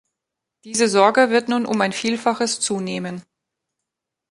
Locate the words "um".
1.67-1.79